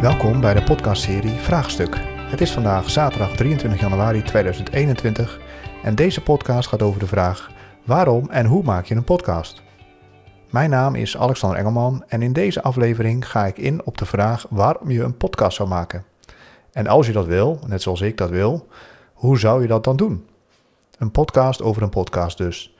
Welkom 0.00 0.40
bij 0.40 0.54
de 0.54 0.62
podcastserie 0.62 1.30
Vraagstuk. 1.30 1.96
Het 2.04 2.40
is 2.40 2.52
vandaag 2.52 2.90
zaterdag 2.90 3.36
23 3.36 3.80
januari 3.80 4.22
2021 4.22 5.40
en 5.82 5.94
deze 5.94 6.22
podcast 6.22 6.68
gaat 6.68 6.82
over 6.82 7.00
de 7.00 7.06
vraag: 7.06 7.50
waarom 7.84 8.30
en 8.30 8.46
hoe 8.46 8.62
maak 8.62 8.84
je 8.84 8.94
een 8.94 9.04
podcast? 9.04 9.62
Mijn 10.50 10.70
naam 10.70 10.94
is 10.94 11.16
Alexander 11.16 11.58
Engelman 11.58 12.04
en 12.08 12.22
in 12.22 12.32
deze 12.32 12.62
aflevering 12.62 13.30
ga 13.30 13.46
ik 13.46 13.58
in 13.58 13.84
op 13.84 13.98
de 13.98 14.06
vraag 14.06 14.46
waarom 14.50 14.90
je 14.90 15.02
een 15.02 15.16
podcast 15.16 15.56
zou 15.56 15.68
maken. 15.68 16.04
En 16.72 16.86
als 16.86 17.06
je 17.06 17.12
dat 17.12 17.26
wil, 17.26 17.60
net 17.66 17.82
zoals 17.82 18.00
ik 18.00 18.16
dat 18.16 18.30
wil, 18.30 18.66
hoe 19.12 19.38
zou 19.38 19.62
je 19.62 19.68
dat 19.68 19.84
dan 19.84 19.96
doen? 19.96 20.26
Een 20.98 21.10
podcast 21.10 21.62
over 21.62 21.82
een 21.82 21.88
podcast 21.88 22.38
dus. 22.38 22.76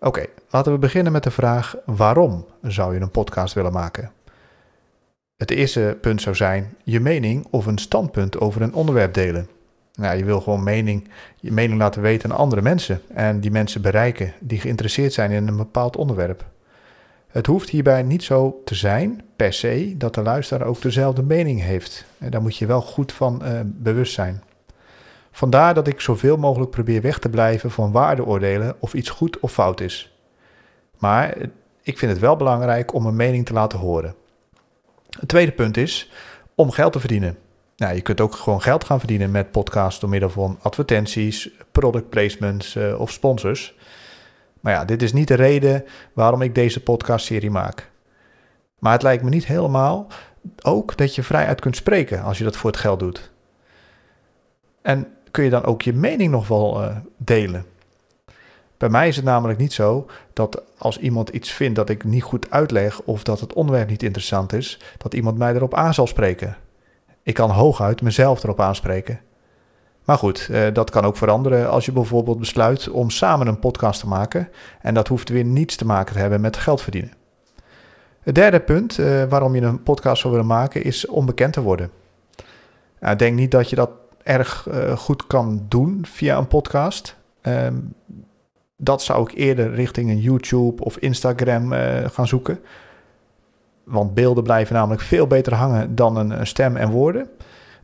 Oké, 0.00 0.24
laten 0.50 0.72
we 0.72 0.78
beginnen 0.78 1.12
met 1.12 1.22
de 1.22 1.30
vraag: 1.30 1.76
waarom 1.84 2.46
zou 2.62 2.94
je 2.94 3.00
een 3.00 3.10
podcast 3.10 3.54
willen 3.54 3.72
maken? 3.72 4.12
Het 5.38 5.50
eerste 5.50 5.98
punt 6.00 6.22
zou 6.22 6.36
zijn 6.36 6.74
je 6.84 7.00
mening 7.00 7.46
of 7.50 7.66
een 7.66 7.78
standpunt 7.78 8.40
over 8.40 8.62
een 8.62 8.74
onderwerp 8.74 9.14
delen. 9.14 9.48
Nou, 9.94 10.16
je 10.16 10.24
wil 10.24 10.40
gewoon 10.40 10.62
mening, 10.62 11.08
je 11.36 11.52
mening 11.52 11.78
laten 11.78 12.02
weten 12.02 12.30
aan 12.30 12.38
andere 12.38 12.62
mensen 12.62 13.00
en 13.14 13.40
die 13.40 13.50
mensen 13.50 13.82
bereiken 13.82 14.32
die 14.40 14.60
geïnteresseerd 14.60 15.12
zijn 15.12 15.30
in 15.30 15.48
een 15.48 15.56
bepaald 15.56 15.96
onderwerp. 15.96 16.44
Het 17.28 17.46
hoeft 17.46 17.68
hierbij 17.68 18.02
niet 18.02 18.22
zo 18.22 18.62
te 18.64 18.74
zijn, 18.74 19.22
per 19.36 19.52
se, 19.52 19.94
dat 19.96 20.14
de 20.14 20.22
luisteraar 20.22 20.68
ook 20.68 20.82
dezelfde 20.82 21.22
mening 21.22 21.62
heeft. 21.62 22.04
En 22.18 22.30
daar 22.30 22.42
moet 22.42 22.56
je 22.56 22.66
wel 22.66 22.80
goed 22.80 23.12
van 23.12 23.42
uh, 23.42 23.60
bewust 23.64 24.14
zijn. 24.14 24.42
Vandaar 25.30 25.74
dat 25.74 25.86
ik 25.86 26.00
zoveel 26.00 26.36
mogelijk 26.36 26.70
probeer 26.70 27.02
weg 27.02 27.18
te 27.18 27.28
blijven 27.28 27.70
van 27.70 27.92
waardeoordelen 27.92 28.76
of 28.78 28.94
iets 28.94 29.10
goed 29.10 29.40
of 29.40 29.52
fout 29.52 29.80
is. 29.80 30.16
Maar 30.96 31.36
ik 31.82 31.98
vind 31.98 32.12
het 32.12 32.20
wel 32.20 32.36
belangrijk 32.36 32.94
om 32.94 33.06
een 33.06 33.16
mening 33.16 33.46
te 33.46 33.52
laten 33.52 33.78
horen. 33.78 34.14
Het 35.18 35.28
tweede 35.28 35.52
punt 35.52 35.76
is 35.76 36.10
om 36.54 36.70
geld 36.70 36.92
te 36.92 37.00
verdienen. 37.00 37.38
Nou, 37.76 37.94
je 37.94 38.00
kunt 38.00 38.20
ook 38.20 38.34
gewoon 38.34 38.62
geld 38.62 38.84
gaan 38.84 38.98
verdienen 38.98 39.30
met 39.30 39.50
podcasts 39.50 40.00
door 40.00 40.10
middel 40.10 40.30
van 40.30 40.58
advertenties, 40.62 41.50
product 41.72 42.08
placements 42.08 42.74
uh, 42.76 43.00
of 43.00 43.10
sponsors. 43.10 43.74
Maar 44.60 44.72
ja, 44.72 44.84
dit 44.84 45.02
is 45.02 45.12
niet 45.12 45.28
de 45.28 45.34
reden 45.34 45.84
waarom 46.12 46.42
ik 46.42 46.54
deze 46.54 46.82
podcastserie 46.82 47.50
maak. 47.50 47.90
Maar 48.78 48.92
het 48.92 49.02
lijkt 49.02 49.22
me 49.22 49.30
niet 49.30 49.46
helemaal 49.46 50.06
ook 50.62 50.96
dat 50.96 51.14
je 51.14 51.22
vrij 51.22 51.46
uit 51.46 51.60
kunt 51.60 51.76
spreken 51.76 52.22
als 52.22 52.38
je 52.38 52.44
dat 52.44 52.56
voor 52.56 52.70
het 52.70 52.80
geld 52.80 52.98
doet. 52.98 53.30
En 54.82 55.06
kun 55.30 55.44
je 55.44 55.50
dan 55.50 55.64
ook 55.64 55.82
je 55.82 55.92
mening 55.92 56.30
nog 56.30 56.48
wel 56.48 56.82
uh, 56.82 56.96
delen? 57.16 57.64
Bij 58.78 58.88
mij 58.88 59.08
is 59.08 59.16
het 59.16 59.24
namelijk 59.24 59.58
niet 59.58 59.72
zo 59.72 60.06
dat 60.32 60.62
als 60.78 60.98
iemand 60.98 61.28
iets 61.28 61.50
vindt 61.50 61.76
dat 61.76 61.88
ik 61.88 62.04
niet 62.04 62.22
goed 62.22 62.50
uitleg 62.50 63.00
of 63.02 63.22
dat 63.22 63.40
het 63.40 63.52
onderwerp 63.52 63.88
niet 63.88 64.02
interessant 64.02 64.52
is, 64.52 64.80
dat 64.98 65.14
iemand 65.14 65.38
mij 65.38 65.54
erop 65.54 65.74
aan 65.74 65.94
zal 65.94 66.06
spreken. 66.06 66.56
Ik 67.22 67.34
kan 67.34 67.50
hooguit 67.50 68.02
mezelf 68.02 68.42
erop 68.42 68.60
aanspreken. 68.60 69.20
Maar 70.04 70.18
goed, 70.18 70.48
eh, 70.50 70.66
dat 70.72 70.90
kan 70.90 71.04
ook 71.04 71.16
veranderen 71.16 71.70
als 71.70 71.84
je 71.84 71.92
bijvoorbeeld 71.92 72.38
besluit 72.38 72.88
om 72.88 73.10
samen 73.10 73.46
een 73.46 73.58
podcast 73.58 74.00
te 74.00 74.08
maken. 74.08 74.48
En 74.80 74.94
dat 74.94 75.08
hoeft 75.08 75.28
weer 75.28 75.44
niets 75.44 75.76
te 75.76 75.86
maken 75.86 76.12
te 76.14 76.20
hebben 76.20 76.40
met 76.40 76.56
geld 76.56 76.82
verdienen. 76.82 77.12
Het 78.20 78.34
derde 78.34 78.60
punt 78.60 78.98
eh, 78.98 79.24
waarom 79.24 79.54
je 79.54 79.60
een 79.60 79.82
podcast 79.82 80.20
zou 80.20 80.32
willen 80.32 80.48
maken 80.48 80.84
is 80.84 81.06
om 81.06 81.26
bekend 81.26 81.52
te 81.52 81.60
worden. 81.60 81.90
Nou, 83.00 83.16
denk 83.16 83.36
niet 83.36 83.50
dat 83.50 83.70
je 83.70 83.76
dat 83.76 83.90
erg 84.22 84.66
uh, 84.66 84.96
goed 84.96 85.26
kan 85.26 85.66
doen 85.68 86.06
via 86.06 86.38
een 86.38 86.48
podcast. 86.48 87.16
Ehm, 88.78 88.84
dat 88.84 89.02
zou 89.02 89.30
ik 89.30 89.38
eerder 89.38 89.74
richting 89.74 90.10
een 90.10 90.20
YouTube 90.20 90.84
of 90.84 90.96
Instagram 90.96 91.72
uh, 91.72 91.80
gaan 92.10 92.26
zoeken. 92.26 92.60
Want 93.84 94.14
beelden 94.14 94.44
blijven 94.44 94.74
namelijk 94.74 95.02
veel 95.02 95.26
beter 95.26 95.54
hangen 95.54 95.94
dan 95.94 96.16
een, 96.16 96.46
stem 96.46 96.76
en 96.76 96.90
woorden. 96.90 97.28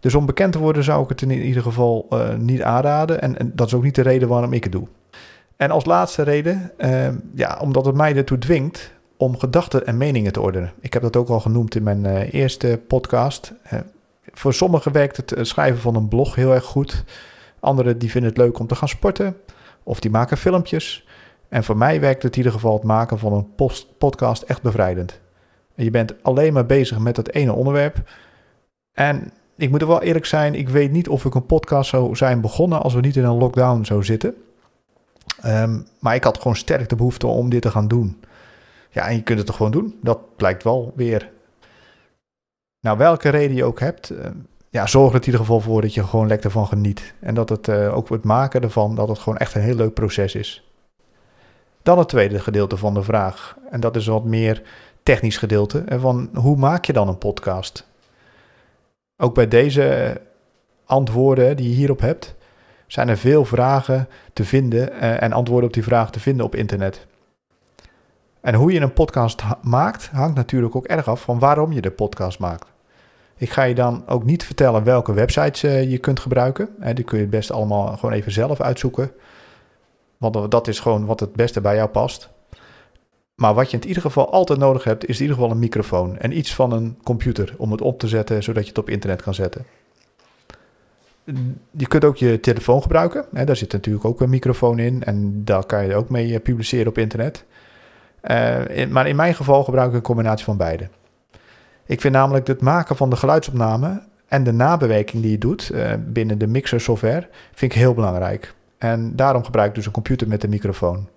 Dus 0.01 0.15
om 0.15 0.27
bekend 0.27 0.53
te 0.53 0.59
worden 0.59 0.85
zou 0.85 1.03
ik 1.03 1.09
het 1.09 1.23
in 1.23 1.31
ieder 1.31 1.63
geval 1.63 2.07
uh, 2.11 2.35
niet 2.35 2.63
aanraden. 2.63 3.21
En, 3.21 3.53
dat 3.55 3.67
is 3.67 3.75
ook 3.75 3.83
niet 3.83 3.95
de 3.95 4.03
reden 4.03 4.29
waarom 4.29 4.53
ik 4.53 4.65
het 4.65 4.73
doe. 4.73 4.87
En 5.57 5.71
als 5.71 5.85
laatste 5.85 6.23
reden, 6.23 6.73
uh, 6.79 7.09
ja, 7.35 7.59
omdat 7.61 7.87
het 7.87 7.95
mij 7.95 8.17
ertoe 8.17 8.39
dwingt 8.39 8.93
om 9.17 9.39
gedachten 9.39 9.87
en 9.87 9.97
meningen 9.97 10.33
te 10.33 10.41
ordenen. 10.41 10.73
Ik 10.81 10.93
heb 10.93 11.03
dat 11.03 11.17
ook 11.17 11.29
al 11.29 11.41
genoemd 11.41 11.75
in 11.75 11.83
mijn 11.83 12.07
eerste 12.23 12.81
podcast. 12.87 13.53
voor 14.33 14.55
sommigen 14.55 14.93
werkt 14.93 15.17
het 15.17 15.35
schrijven 15.41 15.81
van 15.81 15.95
een 15.95 16.09
blog 16.09 16.35
heel 16.35 16.55
erg 16.55 16.65
goed. 16.65 17.05
Anderen 17.61 17.99
die 17.99 18.11
vinden 18.11 18.31
het 18.31 18.39
leuk 18.39 18.59
om 18.59 18.67
te 18.67 18.75
gaan 18.75 18.89
sporten. 18.89 19.37
Of 19.85 20.01
die 20.01 20.11
maken 20.11 20.37
filmpjes. 20.37 21.07
En 21.49 21.65
voor 21.65 21.77
mij 21.77 22.01
werkt 22.01 22.23
het 22.23 22.33
in 22.33 22.39
ieder 22.39 22.53
geval 22.53 22.73
het 22.73 22.83
maken 22.83 23.19
van 23.19 23.33
een 23.33 23.75
podcast 23.99 24.43
echt 24.43 24.63
bevrijdend. 24.63 25.21
je 25.75 25.91
bent 25.91 26.23
alleen 26.23 26.53
maar 26.53 26.67
bezig 26.67 26.99
met 26.99 27.15
dat 27.15 27.29
ene 27.29 27.53
onderwerp. 27.53 28.11
En 28.93 29.33
ik 29.57 29.71
moet 29.71 29.81
er 29.81 29.89
wel 29.89 30.03
eerlijk 30.03 30.27
zijn, 30.27 30.55
ik 30.55 30.69
weet 30.69 30.91
niet 30.91 31.09
of 31.09 31.25
ik 31.25 31.35
een 31.35 31.47
podcast 31.47 31.91
zou 31.91 32.17
zijn 32.17 32.41
begonnen 32.41 32.83
als 32.83 32.95
we 32.95 33.01
niet 33.01 33.17
in 33.17 33.25
een 33.25 33.39
lockdown 33.39 33.85
zou 33.85 34.05
zitten. 34.05 34.35
Ehm, 35.41 35.81
maar 36.01 36.15
ik 36.15 36.25
had 36.25 36.37
gewoon 36.37 36.57
sterk 36.57 36.89
de 36.89 36.97
behoefte 36.97 37.27
om 37.27 37.51
dit 37.51 37.63
te 37.63 37.71
gaan 37.71 37.89
doen. 37.89 38.21
Ja, 38.91 39.07
en 39.07 39.15
je 39.15 39.23
kunt 39.23 39.39
het 39.39 39.47
toch 39.47 39.57
gewoon 39.57 39.73
doen? 39.73 39.99
Dat 40.03 40.37
blijkt 40.37 40.63
wel 40.63 40.93
weer. 40.97 41.31
Nou, 42.81 42.99
welke 42.99 43.29
reden 43.29 43.57
je 43.57 43.65
ook 43.65 43.81
hebt, 43.81 44.11
ehm, 44.11 44.37
ja, 44.75 44.87
zorg 44.87 45.09
er 45.09 45.19
in 45.19 45.25
ieder 45.25 45.41
geval 45.41 45.61
voor 45.61 45.81
dat 45.81 45.95
je 45.95 46.05
gewoon 46.05 46.27
lekker 46.27 46.51
van 46.51 46.67
geniet. 46.67 47.15
En 47.21 47.35
dat 47.35 47.49
het 47.49 47.69
uh, 47.69 47.97
ook 47.97 48.09
het 48.09 48.25
maken 48.25 48.63
ervan, 48.63 48.95
dat 48.95 49.09
het 49.09 49.19
gewoon 49.19 49.39
echt 49.39 49.55
een 49.55 49.61
heel 49.61 49.75
leuk 49.75 49.95
proces 49.95 50.35
is. 50.35 50.69
Dan 51.83 51.99
het 51.99 52.09
tweede 52.09 52.41
gedeelte 52.41 52.77
van 52.77 52.95
de 52.95 53.03
vraag. 53.03 53.57
En 53.71 53.81
dat 53.81 53.97
is 53.97 54.07
wat 54.07 54.25
meer 54.25 54.63
technisch 55.03 55.37
gedeelte. 55.37 55.85
Van 55.89 56.31
hoe 56.35 56.57
maak 56.57 56.85
je 56.85 56.93
dan 56.93 57.09
een 57.09 57.19
podcast? 57.19 57.87
Ook 59.17 59.35
bij 59.35 59.49
deze 59.49 60.21
antwoorden 60.85 61.57
die 61.57 61.69
je 61.69 61.75
hierop 61.75 62.01
hebt, 62.01 62.35
zijn 62.87 63.09
er 63.09 63.19
veel 63.19 63.45
vragen 63.45 64.09
te 64.33 64.45
vinden 64.45 64.93
uh, 64.93 65.23
en 65.23 65.33
antwoorden 65.33 65.69
op 65.69 65.75
die 65.75 65.85
vragen 65.85 66.13
te 66.13 66.21
vinden 66.21 66.47
op 66.47 66.55
internet. 66.55 67.07
En 68.41 68.55
hoe 68.55 68.73
je 68.73 68.81
een 68.81 68.93
podcast 68.93 69.43
maakt, 69.63 70.09
hangt 70.13 70.37
natuurlijk 70.37 70.77
ook 70.77 70.87
erg 70.87 71.09
af 71.09 71.21
van 71.21 71.39
waarom 71.39 71.73
je 71.73 71.81
de 71.81 71.91
podcast 71.91 72.39
maakt. 72.39 72.74
Ik 73.37 73.51
ga 73.51 73.63
je 73.63 73.75
dan 73.75 74.03
ook 74.07 74.25
niet 74.25 74.45
vertellen 74.45 74.85
welke 74.85 75.13
websites 75.13 75.65
uh, 75.65 75.91
je 75.91 75.99
kunt 75.99 76.21
gebruiken. 76.21 76.69
Die 76.95 77.05
kun 77.05 77.17
je 77.17 77.23
het 77.23 77.33
best 77.33 77.53
allemaal 77.53 77.97
gewoon 77.97 78.15
even 78.15 78.33
zelf 78.33 78.61
uitzoeken. 78.61 79.11
Want 80.17 80.51
dat 80.51 80.69
is 80.69 80.81
gewoon 80.81 81.07
wat 81.07 81.21
het 81.21 81.33
beste 81.33 81.61
bij 81.61 81.77
jou 81.77 81.89
past. 81.89 82.31
Maar 83.35 83.55
wat 83.55 83.71
je 83.71 83.77
in 83.77 83.87
ieder 83.87 84.03
geval 84.03 84.33
altijd 84.33 84.59
nodig 84.59 84.85
hebt, 84.85 85.09
is 85.09 85.17
in 85.17 85.23
ieder 85.23 85.37
geval 85.37 85.51
een 85.51 85.59
microfoon. 85.59 86.19
En 86.19 86.39
iets 86.39 86.55
van 86.55 86.73
een 86.73 86.99
computer 87.03 87.55
om 87.57 87.71
het 87.71 87.81
op 87.81 87.99
te 87.99 88.09
zetten, 88.09 88.43
zodat 88.43 88.63
je 88.63 88.69
het 88.69 88.79
op 88.79 88.89
internet 88.89 89.23
kan 89.23 89.35
zetten. 89.35 89.65
Je 91.71 91.87
kunt 91.89 92.05
ook 92.05 92.17
je 92.17 92.41
telefoon 92.41 92.83
gebruiken. 92.83 93.25
Hè, 93.33 93.45
daar 93.45 93.57
zit 93.57 93.73
natuurlijk 93.73 94.05
ook 94.05 94.21
een 94.21 94.31
microfoon 94.31 94.79
in. 94.79 95.05
En 95.05 95.45
daar 95.45 95.67
kan 95.67 95.87
je 95.87 95.95
ook 95.95 96.09
mee 96.09 96.35
eh, 96.35 96.43
publiceren 96.43 96.89
op 96.89 96.99
internet. 96.99 97.45
Uh, 98.23 98.87
maar 98.89 99.09
in 99.09 99.17
mijn 99.17 99.35
geval 99.35 99.65
gebruik 99.65 99.89
ik 99.89 99.95
een 99.95 100.03
combinatie 100.03 100.45
van 100.45 100.57
beide. 100.57 100.89
Ik 101.87 102.01
vind 102.01 102.15
namelijk 102.15 102.47
het 102.47 102.61
maken 102.61 102.97
van 102.97 103.11
de 103.11 103.17
geluidsopname 103.17 104.03
en 104.27 104.45
de 104.45 104.53
nabewerking 104.53 105.23
die 105.23 105.31
je 105.31 105.39
doet 105.39 105.71
uh, 105.73 105.93
binnen 106.07 106.39
de 106.39 106.47
mixer 106.47 106.81
software, 106.81 107.29
vind 107.53 107.73
ik 107.73 107.79
heel 107.79 107.95
belangrijk. 107.95 108.55
En 108.79 109.17
daarom 109.17 109.45
gebruik 109.45 109.69
ik 109.69 109.75
dus 109.75 109.87
een 109.87 109.93
computer 109.93 110.29
met 110.29 110.43
een 110.43 110.51
microfoon. 110.51 111.09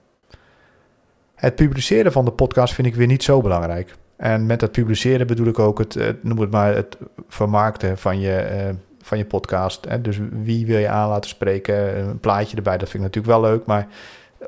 Het 1.36 1.56
publiceren 1.56 2.12
van 2.12 2.26
de 2.26 2.32
podcast 2.32 2.74
vind 2.74 2.88
ik 2.88 2.96
weer 2.96 3.08
niet 3.08 3.24
zo 3.24 3.42
belangrijk. 3.42 3.96
En 4.16 4.46
met 4.46 4.62
het 4.62 4.72
publiceren 4.72 5.28
bedoel 5.28 5.48
ik 5.48 5.60
ook 5.60 5.78
het, 5.78 5.94
het 5.94 6.24
noem 6.24 6.40
het 6.40 6.52
maar, 6.52 6.76
het 6.76 6.98
vermarkten 7.28 7.98
van 7.98 8.20
je, 8.20 8.66
uh, 8.68 8.76
van 9.02 9.18
je 9.18 9.26
podcast. 9.26 9.86
Hè? 9.90 10.02
Dus 10.02 10.20
wie 10.32 10.66
wil 10.66 10.80
je 10.80 10.90
aan 10.90 11.10
laten 11.10 11.30
spreken, 11.30 12.00
een 12.00 12.20
plaatje 12.20 12.58
erbij, 12.58 12.78
dat 12.78 12.90
vind 12.90 13.04
ik 13.04 13.16
natuurlijk 13.16 13.42
wel 13.42 13.52
leuk. 13.52 13.66
Maar 13.66 13.88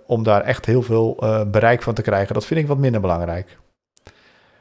om 0.05 0.23
daar 0.23 0.41
echt 0.41 0.65
heel 0.65 0.81
veel 0.81 1.15
bereik 1.51 1.81
van 1.81 1.93
te 1.93 2.01
krijgen, 2.01 2.33
dat 2.33 2.45
vind 2.45 2.59
ik 2.59 2.67
wat 2.67 2.77
minder 2.77 3.01
belangrijk. 3.01 3.57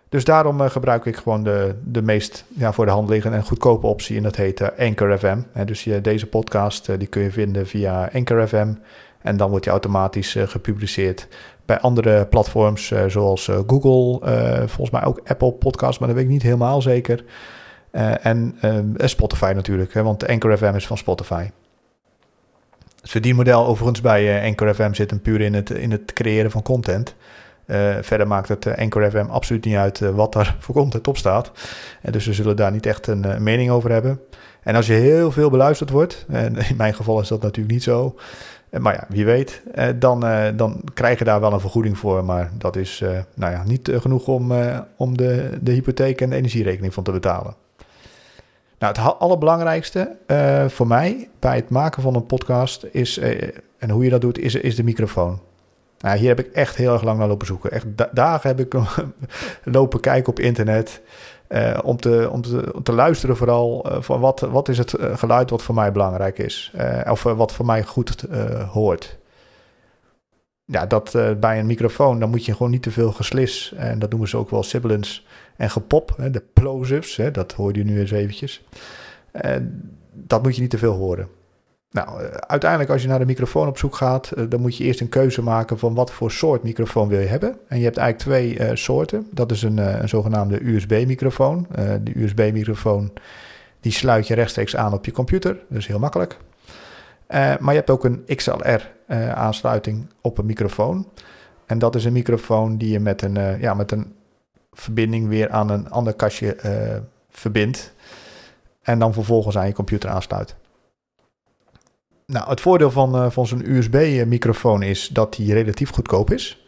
Dus 0.09 0.25
daarom 0.25 0.61
uh, 0.61 0.71
gebruik 0.71 1.05
ik 1.05 1.17
gewoon 1.17 1.45
de, 1.45 1.75
de 1.85 2.03
meest 2.03 2.45
ja, 2.49 2.73
voor 2.73 2.85
de 2.85 2.91
hand 2.91 3.09
liggende 3.09 3.37
en 3.37 3.45
goedkope 3.45 3.87
optie. 3.87 4.17
En 4.17 4.23
dat 4.23 4.37
heet 4.37 4.61
uh, 4.61 4.69
Anchor 4.79 5.19
FM. 5.19 5.39
Dus 5.65 5.85
je, 5.85 6.01
deze 6.01 6.27
podcast 6.27 6.89
uh, 6.89 6.99
die 6.99 7.09
kun 7.09 7.23
je 7.23 7.31
vinden 7.31 7.67
via 7.67 8.11
Anchor 8.13 8.49
FM. 8.49 8.73
En 9.23 9.37
dan 9.37 9.49
wordt 9.49 9.65
die 9.65 9.73
automatisch 9.73 10.37
gepubliceerd 10.39 11.29
bij 11.65 11.81
andere 11.81 12.27
platforms 12.27 12.93
zoals 13.07 13.51
Google. 13.67 14.21
volgens 14.67 14.91
mij 14.91 15.05
ook 15.05 15.21
Apple 15.25 15.53
Podcast, 15.53 15.99
maar 15.99 16.09
dat 16.09 16.17
weet 16.17 16.27
ik 16.27 16.33
niet 16.33 16.43
helemaal 16.43 16.83
zeker. 16.83 17.25
en 18.23 18.59
Spotify 18.97 19.53
natuurlijk, 19.55 19.93
want 19.93 20.29
Anchor 20.29 20.57
FM 20.57 20.75
is 20.75 20.87
van 20.87 20.97
Spotify. 20.97 21.51
Het 23.01 23.11
verdienmodel 23.11 23.67
overigens 23.67 24.01
bij 24.01 24.47
Anchor 24.47 24.75
FM 24.75 24.93
zit 24.93 25.11
hem 25.11 25.21
puur 25.21 25.41
in 25.41 25.55
het, 25.55 25.71
in 25.71 25.91
het 25.91 26.13
creëren 26.13 26.51
van 26.51 26.63
content. 26.63 27.15
Uh, 27.69 27.97
verder 28.01 28.27
maakt 28.27 28.49
het 28.49 28.67
uh, 28.67 28.75
Anchor 28.77 29.11
FM 29.11 29.27
absoluut 29.31 29.65
niet 29.65 29.77
uit 29.77 30.01
uh, 30.01 30.11
wat 30.11 30.33
daar 30.33 30.57
voor 30.61 30.75
content 30.75 31.09
op 31.09 31.17
staat. 31.17 31.51
En 32.03 32.13
dus 32.13 32.27
we 32.27 32.33
zullen 32.33 32.57
daar 32.57 32.73
niet 32.73 32.87
echt 32.87 33.07
een 33.07 33.43
mening 33.43 33.71
over 33.71 33.91
hebben. 33.91 34.21
En 34.63 34.75
als 34.75 34.87
je 34.87 34.93
heel 34.93 35.33
veel 35.33 35.51
beluisterd 35.51 35.91
wordt, 35.91 36.27
en 36.29 36.57
in 36.71 36.77
mijn 36.77 36.95
geval 36.95 37.21
is 37.21 37.29
dat 37.29 37.43
natuurlijk 37.43 37.75
niet 37.75 37.83
zo. 37.83 38.15
Maar 38.81 38.95
ja, 38.95 39.05
wie 39.09 39.25
weet, 39.25 39.63
dan, 39.97 40.21
dan 40.57 40.83
krijg 40.95 41.19
je 41.19 41.25
daar 41.25 41.41
wel 41.41 41.53
een 41.53 41.61
vergoeding 41.61 41.99
voor. 41.99 42.25
Maar 42.25 42.51
dat 42.59 42.77
is 42.77 43.05
nou 43.35 43.53
ja, 43.53 43.63
niet 43.65 43.91
genoeg 43.93 44.27
om, 44.27 44.53
om 44.97 45.17
de, 45.17 45.59
de 45.61 45.73
hypotheek 45.73 46.21
en 46.21 46.31
de 46.31 46.37
energierekening 46.37 46.95
van 46.95 47.03
te 47.05 47.13
betalen. 47.13 47.55
Nou, 48.79 48.99
het 48.99 49.19
allerbelangrijkste 49.19 50.17
voor 50.69 50.87
mij 50.87 51.29
bij 51.39 51.57
het 51.57 51.71
maken 51.71 52.03
van 52.03 52.15
een 52.15 52.27
podcast 52.27 52.87
is, 52.91 53.19
en 53.79 53.91
hoe 53.91 54.05
je 54.05 54.11
dat 54.11 54.21
doet, 54.21 54.39
is, 54.39 54.55
is 54.55 54.77
de 54.77 54.85
microfoon. 54.85 55.41
Nou, 55.99 56.19
hier 56.19 56.29
heb 56.29 56.39
ik 56.39 56.53
echt 56.53 56.77
heel 56.77 56.93
erg 56.93 57.03
lang 57.03 57.19
naar 57.19 57.29
lopen 57.29 57.47
zoeken. 57.47 57.71
Echt 57.71 57.87
dagen 58.13 58.49
heb 58.49 58.61
ik 58.61 58.75
lopen 59.65 60.01
kijken 60.01 60.31
op 60.31 60.41
internet. 60.41 61.01
Uh, 61.49 61.79
om, 61.83 61.97
te, 61.97 62.29
om, 62.33 62.43
te, 62.43 62.75
te 62.83 62.93
luisteren 62.93 63.37
vooral 63.37 63.87
van 64.01 64.21
wat, 64.21 64.41
wat 64.41 64.69
is 64.69 64.79
het 64.79 64.95
geluid 64.99 65.51
wat 65.51 65.63
voor 65.63 65.75
mij 65.75 65.93
belangrijk 65.93 66.39
is. 66.39 66.73
of 67.11 67.23
wat 67.23 67.53
voor 67.53 67.67
mij 67.67 67.83
goed 67.83 68.25
hoort. 68.71 69.19
Ja, 70.65 70.87
dat 70.87 71.17
bij 71.41 71.59
een 71.59 71.67
microfoon, 71.67 72.21
dan 72.21 72.31
moet 72.31 72.45
je 72.45 72.53
gewoon 72.53 72.71
niet 72.71 72.83
te 72.83 72.91
veel 72.91 73.13
geslis. 73.13 73.73
En 73.77 73.99
dat 73.99 74.11
noemen 74.11 74.29
ze 74.29 74.37
ook 74.37 74.51
wel 74.51 74.63
sibilance 74.63 75.23
en 75.57 75.71
gepop, 75.71 76.15
hè, 76.17 76.31
de 76.31 76.43
plosives, 76.53 77.17
hè, 77.17 77.31
dat 77.31 77.53
hoor 77.53 77.77
je 77.77 77.85
nu 77.85 78.01
eens 78.01 78.11
eventjes. 78.11 78.65
En 79.31 79.91
dat 80.13 80.43
moet 80.43 80.55
je 80.55 80.61
niet 80.61 80.71
te 80.71 80.79
veel 80.79 80.95
horen. 80.95 81.29
Nou, 81.91 82.23
eh, 82.23 82.29
uiteindelijk 82.31 82.91
als 82.91 83.03
je 83.03 83.09
naar 83.09 83.19
de 83.19 83.27
microfoon 83.27 83.69
op 83.69 83.79
zoek 83.79 83.95
gaat, 83.97 84.31
eh, 84.31 84.45
dan 84.49 84.61
moet 84.61 84.77
je 84.77 84.85
eerst 84.85 85.01
een 85.01 85.09
keuze 85.09 85.43
maken 85.43 85.79
van 85.79 85.95
wat 85.95 86.13
voor 86.13 86.31
soort 86.31 86.63
microfoon 86.63 87.09
wil 87.09 87.21
je 87.21 87.27
hebben. 87.27 87.59
En 87.69 87.79
je 87.79 87.85
hebt 87.85 87.97
eigenlijk 87.97 88.19
twee 88.19 88.69
uh, 88.69 88.77
soorten. 88.77 89.27
Dat 89.31 89.51
is 89.51 89.63
een, 89.63 89.77
een 89.77 90.09
zogenaamde 90.09 90.69
USB-microfoon. 90.69 91.67
Uh, 91.79 91.85
de 92.01 92.23
USB-microfoon 92.23 93.13
die 93.81 93.93
sluit 93.93 94.27
je 94.27 94.35
rechtstreeks 94.35 94.77
aan 94.77 94.93
op 94.93 95.05
je 95.05 95.13
computer, 95.13 95.59
is 95.71 95.87
heel 95.87 95.99
makkelijk. 95.99 96.39
maar 97.29 97.59
je 97.69 97.73
hebt 97.73 97.91
ook 97.91 98.05
een 98.05 98.25
XLR-aansluiting 98.35 100.07
op 100.21 100.39
een 100.39 100.47
microfoon. 100.47 101.09
En 101.67 101.79
dat 101.79 101.95
is 101.95 102.05
een 102.05 102.13
microfoon 102.13 102.77
die 102.77 102.91
je 102.91 103.01
met 103.01 103.23
een, 103.23 103.61
ja, 103.61 103.75
met 103.75 103.93
een 103.93 104.15
verbinding 104.73 105.29
weer 105.29 105.51
aan 105.51 105.71
een 105.71 105.91
ander 105.91 106.15
kastje 106.15 106.57
verbindt. 107.31 107.93
En 108.83 108.99
dan 108.99 109.13
vervolgens 109.13 109.59
aan 109.59 109.67
je 109.67 109.73
computer 109.73 110.11
aansluit. 110.11 110.57
Nou, 112.33 112.49
het 112.49 112.61
voordeel 112.61 112.91
van, 112.91 113.25
uh, 113.25 113.31
van 113.31 113.47
zo'n 113.47 113.71
USB-microfoon 113.71 114.83
is 114.83 115.09
dat 115.09 115.35
die 115.35 115.53
relatief 115.53 115.91
goedkoop 115.91 116.31
is. 116.31 116.65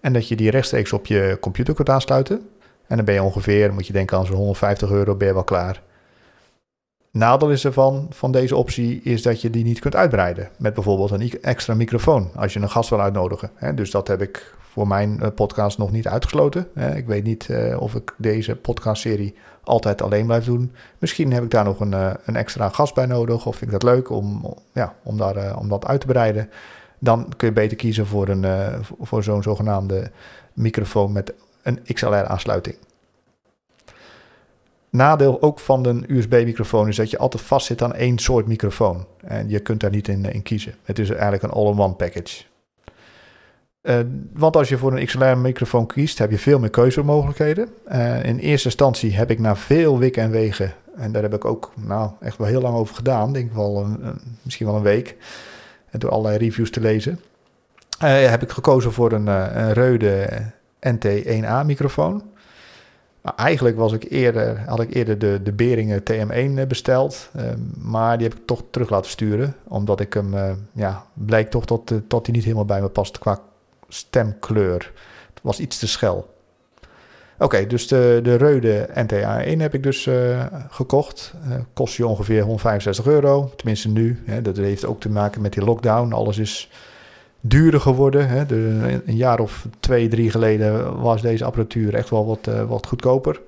En 0.00 0.12
dat 0.12 0.28
je 0.28 0.36
die 0.36 0.50
rechtstreeks 0.50 0.92
op 0.92 1.06
je 1.06 1.38
computer 1.40 1.74
kunt 1.74 1.88
aansluiten. 1.88 2.48
En 2.86 2.96
dan 2.96 3.04
ben 3.04 3.14
je 3.14 3.22
ongeveer, 3.22 3.72
moet 3.72 3.86
je 3.86 3.92
denken 3.92 4.18
aan 4.18 4.26
zo'n 4.26 4.36
150 4.36 4.90
euro, 4.90 5.14
ben 5.14 5.26
je 5.26 5.34
wel 5.34 5.44
klaar. 5.44 5.82
Nadeel 7.12 7.50
is 7.50 7.64
ervan, 7.64 8.06
van 8.10 8.32
deze 8.32 8.56
optie, 8.56 9.00
is 9.02 9.22
dat 9.22 9.40
je 9.40 9.50
die 9.50 9.64
niet 9.64 9.78
kunt 9.78 9.96
uitbreiden. 9.96 10.48
Met 10.58 10.74
bijvoorbeeld 10.74 11.10
een 11.10 11.40
extra 11.40 11.74
microfoon, 11.74 12.30
als 12.36 12.52
je 12.52 12.60
een 12.60 12.70
gast 12.70 12.90
wil 12.90 13.00
uitnodigen. 13.00 13.50
Dus 13.74 13.90
dat 13.90 14.08
heb 14.08 14.22
ik 14.22 14.54
voor 14.60 14.86
mijn 14.86 15.20
eh, 15.20 15.28
podcast 15.34 15.78
nog 15.78 15.90
niet 15.90 16.08
uitgesloten. 16.08 16.68
Ik 16.94 17.06
weet 17.06 17.24
niet 17.24 17.48
eh, 17.48 17.80
of 17.80 17.94
ik 17.94 18.14
deze 18.18 18.56
podcastserie 18.56 19.34
altijd 19.64 20.02
alleen 20.02 20.26
blijf 20.26 20.44
doen. 20.44 20.72
Misschien 20.98 21.32
heb 21.32 21.42
ik 21.42 21.50
daar 21.50 21.64
nog 21.64 21.80
een, 21.80 21.92
eh, 21.92 22.10
een 22.24 22.36
extra 22.36 22.68
gast 22.68 22.94
bij 22.94 23.06
nodig. 23.06 23.46
Of 23.46 23.56
vind 23.56 23.72
ik 23.72 23.80
dat 23.80 23.94
leuk 23.94 24.10
om, 24.10 24.54
ja, 24.72 24.94
om, 25.02 25.16
daar, 25.16 25.58
om 25.58 25.68
dat 25.68 25.86
uit 25.86 26.00
te 26.00 26.06
breiden. 26.06 26.50
Dan 26.98 27.32
kun 27.36 27.48
je 27.48 27.54
beter 27.54 27.76
kiezen 27.76 28.06
voor, 28.06 28.28
een, 28.28 28.46
voor 29.00 29.22
zo'n 29.22 29.42
zogenaamde 29.42 30.10
microfoon 30.52 31.12
met 31.12 31.34
een 31.62 31.80
XLR-aansluiting. 31.94 32.76
Nadeel 34.92 35.42
ook 35.42 35.58
van 35.58 35.86
een 35.86 36.04
USB-microfoon 36.08 36.88
is 36.88 36.96
dat 36.96 37.10
je 37.10 37.18
altijd 37.18 37.42
vastzit 37.42 37.82
aan 37.82 37.94
één 37.94 38.18
soort 38.18 38.46
microfoon. 38.46 39.06
En 39.20 39.48
je 39.48 39.60
kunt 39.60 39.80
daar 39.80 39.90
niet 39.90 40.08
in, 40.08 40.24
in 40.24 40.42
kiezen. 40.42 40.74
Het 40.82 40.98
is 40.98 41.10
eigenlijk 41.10 41.42
een 41.42 41.50
all-in-one 41.50 41.94
package. 41.94 42.44
Uh, 43.82 43.98
want 44.32 44.56
als 44.56 44.68
je 44.68 44.78
voor 44.78 44.96
een 44.96 45.06
XLR-microfoon 45.06 45.86
kiest, 45.86 46.18
heb 46.18 46.30
je 46.30 46.38
veel 46.38 46.58
meer 46.58 46.70
keuzemogelijkheden. 46.70 47.68
Uh, 47.92 48.24
in 48.24 48.38
eerste 48.38 48.66
instantie 48.68 49.14
heb 49.14 49.30
ik 49.30 49.38
na 49.38 49.56
veel 49.56 49.98
wikken 49.98 50.22
en 50.22 50.30
wegen, 50.30 50.74
en 50.96 51.12
daar 51.12 51.22
heb 51.22 51.34
ik 51.34 51.44
ook 51.44 51.72
nou, 51.76 52.10
echt 52.20 52.36
wel 52.36 52.46
heel 52.46 52.60
lang 52.60 52.76
over 52.76 52.94
gedaan, 52.94 53.32
denk 53.32 53.52
wel 53.52 53.84
een, 53.84 54.20
misschien 54.42 54.66
wel 54.66 54.76
een 54.76 54.82
week, 54.82 55.16
door 55.90 56.10
allerlei 56.10 56.38
reviews 56.38 56.70
te 56.70 56.80
lezen, 56.80 57.20
heb 57.98 58.42
ik 58.42 58.50
gekozen 58.50 58.92
voor 58.92 59.12
een, 59.12 59.26
een 59.26 59.72
Reude 59.72 60.42
NT1A-microfoon. 60.88 62.22
Eigenlijk 63.36 63.76
was 63.76 63.92
ik 63.92 64.10
eerder, 64.10 64.60
had 64.66 64.80
ik 64.80 64.94
eerder 64.94 65.18
de, 65.18 65.40
de 65.42 65.52
Beringen 65.52 66.02
TM1 66.10 66.66
besteld. 66.68 67.30
maar 67.78 68.18
die 68.18 68.28
heb 68.28 68.38
ik 68.38 68.46
toch 68.46 68.62
terug 68.70 68.90
laten 68.90 69.10
sturen. 69.10 69.54
Omdat 69.68 70.00
ik 70.00 70.12
hem, 70.12 70.34
ja, 70.72 71.04
bleek 71.14 71.50
toch 71.50 71.64
dat, 71.64 71.92
dat 72.08 72.26
hij 72.26 72.34
niet 72.34 72.44
helemaal 72.44 72.64
bij 72.64 72.80
me 72.80 72.88
past 72.88 73.18
qua 73.18 73.40
stemkleur. 73.88 74.92
Het 75.34 75.42
was 75.42 75.60
iets 75.60 75.78
te 75.78 75.88
schel. 75.88 76.32
Oké, 77.42 77.66
dus 77.66 77.88
de, 77.88 78.20
de 78.22 78.34
Reude 78.34 78.88
NTA1 78.88 79.58
heb 79.58 79.74
ik 79.74 79.82
dus 79.82 80.06
uh, 80.06 80.44
gekocht. 80.68 81.34
Uh, 81.48 81.54
kost 81.72 81.96
je 81.96 82.06
ongeveer 82.06 82.42
165 82.42 83.06
euro. 83.06 83.52
Tenminste 83.56 83.88
nu. 83.88 84.22
Hè, 84.26 84.42
dat 84.42 84.56
heeft 84.56 84.86
ook 84.86 85.00
te 85.00 85.08
maken 85.08 85.40
met 85.42 85.52
die 85.52 85.64
lockdown. 85.64 86.12
Alles 86.12 86.38
is 86.38 86.70
duurder 87.42 87.80
geworden. 87.80 88.28
Hè. 88.28 88.52
Een 89.06 89.16
jaar 89.16 89.40
of 89.40 89.66
twee, 89.80 90.08
drie 90.08 90.30
geleden 90.30 91.00
was 91.00 91.22
deze 91.22 91.44
apparatuur 91.44 91.94
echt 91.94 92.10
wel 92.10 92.26
wat, 92.26 92.46
uh, 92.48 92.62
wat 92.62 92.86
goedkoper. 92.86 93.40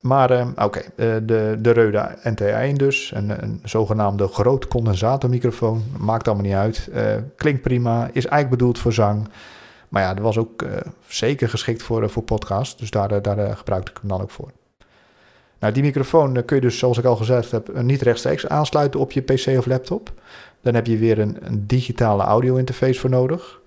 Maar 0.00 0.46
oké, 0.56 0.82
de, 0.96 1.56
de 1.60 1.70
Reude 1.70 2.18
NTA1 2.22 2.76
dus. 2.76 3.12
Een, 3.14 3.42
een 3.42 3.60
zogenaamde 3.64 4.28
groot 4.28 4.68
condensatormicrofoon. 4.68 5.82
Maakt 5.98 6.28
allemaal 6.28 6.46
niet 6.46 6.54
uit. 6.54 6.90
klinkt 7.36 7.62
prima. 7.62 8.04
Is 8.06 8.26
eigenlijk 8.26 8.50
bedoeld 8.50 8.78
voor 8.78 8.92
zang. 8.92 9.28
Maar 9.88 10.02
ja, 10.02 10.14
dat 10.14 10.22
was 10.22 10.38
ook 10.38 10.64
zeker 11.06 11.48
geschikt 11.48 11.82
voor, 11.82 12.10
voor 12.10 12.22
podcast. 12.22 12.78
Dus 12.78 12.90
daar, 12.90 13.22
daar 13.22 13.56
gebruikte 13.56 13.90
ik 13.90 13.98
hem 14.00 14.08
dan 14.08 14.20
ook 14.20 14.30
voor. 14.30 14.50
Nou, 15.58 15.72
die 15.72 15.82
microfoon 15.82 16.44
kun 16.44 16.56
je 16.56 16.62
dus, 16.62 16.78
zoals 16.78 16.98
ik 16.98 17.04
al 17.04 17.16
gezegd 17.16 17.50
heb, 17.50 17.82
niet 17.82 18.02
rechtstreeks 18.02 18.48
aansluiten 18.48 19.00
op 19.00 19.12
je 19.12 19.20
PC 19.20 19.46
of 19.58 19.66
laptop. 19.66 20.12
Dan 20.60 20.74
heb 20.74 20.86
je 20.86 20.96
weer 20.96 21.18
een, 21.18 21.36
een 21.40 21.66
digitale 21.66 22.22
audio 22.22 22.56
interface 22.56 23.00
voor 23.00 23.10
nodig. 23.10 23.60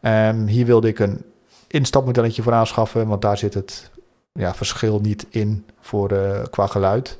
Um, 0.00 0.46
hier 0.46 0.66
wilde 0.66 0.88
ik 0.88 0.98
een 0.98 1.22
instapmodelletje 1.68 2.42
voor 2.42 2.52
aanschaffen, 2.52 3.06
want 3.06 3.22
daar 3.22 3.38
zit 3.38 3.54
het 3.54 3.90
ja, 4.32 4.54
verschil 4.54 5.00
niet 5.00 5.26
in 5.30 5.64
voor, 5.80 6.14
qua 6.50 6.66
geluid. 6.66 7.18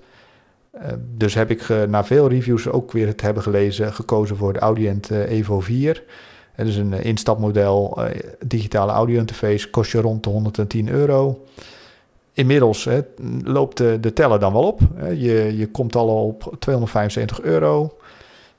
Dus 1.16 1.34
heb 1.34 1.50
ik 1.50 1.68
na 1.68 2.04
veel 2.04 2.28
reviews 2.28 2.68
ook 2.68 2.92
weer 2.92 3.06
het 3.06 3.20
hebben 3.20 3.42
gelezen, 3.42 3.94
gekozen 3.94 4.36
voor 4.36 4.52
de 4.52 4.58
Audient 4.58 5.10
Evo 5.10 5.60
4. 5.60 6.02
Het 6.52 6.68
is 6.68 6.76
een 6.76 6.92
eh, 6.92 7.04
instapmodel, 7.04 7.98
digitale 8.46 8.92
audio 8.92 9.18
interface, 9.18 9.70
kost 9.70 9.92
je 9.92 10.00
rond 10.00 10.24
de 10.24 10.30
110 10.30 10.88
euro. 10.88 11.46
Inmiddels 12.32 12.84
hè, 12.84 13.00
loopt 13.44 13.76
de, 13.76 13.98
de 14.00 14.12
teller 14.12 14.38
dan 14.38 14.52
wel 14.52 14.66
op. 14.66 14.80
Hè. 14.94 15.08
Je, 15.08 15.56
je 15.56 15.70
komt 15.70 15.96
al 15.96 16.26
op 16.26 16.54
275 16.58 17.40
euro. 17.40 17.78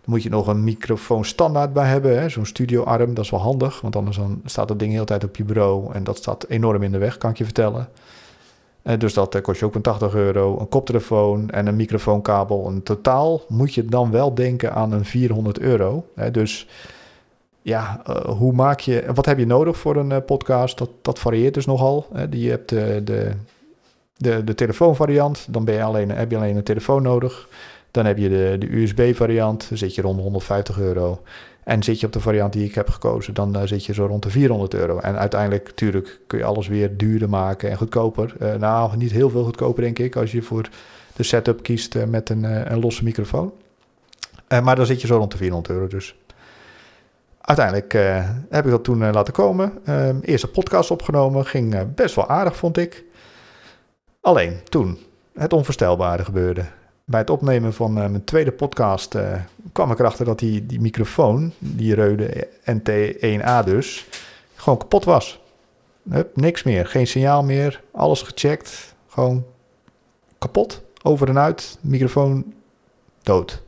Dan 0.03 0.13
moet 0.13 0.23
je 0.23 0.29
nog 0.29 0.47
een 0.47 0.63
microfoon 0.63 1.25
standaard 1.25 1.73
bij 1.73 1.87
hebben. 1.87 2.31
Zo'n 2.31 2.45
studioarm, 2.45 3.13
dat 3.13 3.23
is 3.23 3.29
wel 3.29 3.39
handig. 3.39 3.81
Want 3.81 3.95
anders 3.95 4.17
dan 4.17 4.41
staat 4.45 4.67
dat 4.67 4.79
ding 4.79 4.89
de 4.89 4.95
hele 4.95 5.07
tijd 5.07 5.23
op 5.23 5.35
je 5.35 5.43
bureau. 5.43 5.93
En 5.93 6.03
dat 6.03 6.17
staat 6.17 6.45
enorm 6.47 6.83
in 6.83 6.91
de 6.91 6.97
weg, 6.97 7.17
kan 7.17 7.29
ik 7.29 7.37
je 7.37 7.43
vertellen. 7.43 7.89
Uh, 8.83 8.99
dus 8.99 9.13
dat 9.13 9.35
uh, 9.35 9.41
kost 9.41 9.59
je 9.59 9.65
ook 9.65 9.75
een 9.75 9.81
80 9.81 10.13
euro. 10.13 10.59
Een 10.59 10.69
koptelefoon 10.69 11.49
en 11.49 11.67
een 11.67 11.75
microfoonkabel. 11.75 12.69
In 12.69 12.83
totaal 12.83 13.41
moet 13.47 13.73
je 13.73 13.85
dan 13.85 14.11
wel 14.11 14.33
denken 14.33 14.73
aan 14.73 14.91
een 14.91 15.05
400 15.05 15.59
euro. 15.59 16.05
Hè. 16.15 16.31
Dus 16.31 16.67
ja, 17.61 18.01
uh, 18.09 18.15
hoe 18.15 18.53
maak 18.53 18.79
je, 18.79 19.05
wat 19.13 19.25
heb 19.25 19.37
je 19.37 19.45
nodig 19.45 19.77
voor 19.77 19.95
een 19.95 20.25
podcast? 20.25 20.77
Dat, 20.77 20.89
dat 21.01 21.19
varieert 21.19 21.53
dus 21.53 21.65
nogal. 21.65 22.07
Uh, 22.15 22.21
je 22.29 22.49
hebt 22.49 22.69
de, 22.69 23.31
de, 24.23 24.43
de 24.43 24.55
telefoonvariant, 24.55 25.45
dan 25.49 25.65
ben 25.65 25.75
je 25.75 25.83
alleen, 25.83 26.11
heb 26.11 26.31
je 26.31 26.37
alleen 26.37 26.55
een 26.55 26.63
telefoon 26.63 27.01
nodig. 27.01 27.47
Dan 27.91 28.05
heb 28.05 28.17
je 28.17 28.29
de, 28.29 28.55
de 28.59 28.75
USB-variant, 28.75 29.69
zit 29.73 29.95
je 29.95 30.01
rond 30.01 30.19
150 30.19 30.79
euro. 30.79 31.21
En 31.63 31.83
zit 31.83 31.99
je 31.99 32.05
op 32.05 32.13
de 32.13 32.19
variant 32.19 32.53
die 32.53 32.65
ik 32.65 32.75
heb 32.75 32.89
gekozen, 32.89 33.33
dan 33.33 33.67
zit 33.67 33.85
je 33.85 33.93
zo 33.93 34.05
rond 34.05 34.23
de 34.23 34.29
400 34.29 34.73
euro. 34.73 34.99
En 34.99 35.17
uiteindelijk, 35.17 35.67
natuurlijk, 35.67 36.19
kun 36.27 36.37
je 36.37 36.43
alles 36.43 36.67
weer 36.67 36.97
duurder 36.97 37.29
maken 37.29 37.69
en 37.69 37.77
goedkoper. 37.77 38.33
nou, 38.59 38.97
niet 38.97 39.11
heel 39.11 39.29
veel 39.29 39.43
goedkoper, 39.43 39.83
denk 39.83 39.99
ik, 39.99 40.15
als 40.15 40.31
je 40.31 40.41
voor 40.41 40.69
de 41.15 41.23
setup 41.23 41.63
kiest 41.63 42.05
met 42.05 42.29
een, 42.29 42.71
een 42.73 42.79
losse 42.79 43.03
microfoon. 43.03 43.53
maar 44.63 44.75
dan 44.75 44.85
zit 44.85 45.01
je 45.01 45.07
zo 45.07 45.17
rond 45.17 45.31
de 45.31 45.37
400 45.37 45.73
euro 45.73 45.87
dus 45.87 46.15
uiteindelijk 47.45 47.93
heb 48.49 48.65
ik 48.65 48.71
dat 48.71 48.83
toen 48.83 49.11
laten 49.11 49.33
komen. 49.33 49.73
Uh, 49.89 50.09
eerste 50.21 50.47
podcast 50.47 50.91
opgenomen, 50.91 51.45
ging 51.45 51.73
eh, 51.73 51.81
best 51.95 52.15
wel 52.15 52.29
aardig, 52.29 52.55
vond 52.55 52.77
ik. 52.77 53.03
Alleen 54.23 54.59
toen 54.69 54.97
het 55.33 55.53
onvoorstelbare 55.53 56.25
gebeurde. 56.25 56.65
Bij 57.05 57.19
het 57.19 57.29
opnemen 57.29 57.73
van 57.73 57.93
mijn 57.93 58.23
tweede 58.23 58.51
podcast 58.51 59.17
kwam 59.71 59.91
ik 59.91 59.99
erachter 59.99 60.25
dat 60.25 60.39
die, 60.39 60.65
die 60.65 60.81
microfoon, 60.81 61.51
die 61.57 61.95
Reude 61.95 62.47
NT1A 62.71 63.65
dus, 63.65 64.07
gewoon 64.55 64.77
kapot 64.77 65.03
was. 65.03 65.39
Hup, 66.09 66.35
niks 66.35 66.63
meer, 66.63 66.85
geen 66.85 67.07
signaal 67.07 67.43
meer, 67.43 67.81
alles 67.91 68.21
gecheckt, 68.21 68.95
gewoon 69.07 69.45
kapot, 70.37 70.81
over 71.01 71.29
en 71.29 71.39
uit, 71.39 71.77
microfoon 71.81 72.53
dood. 73.23 73.61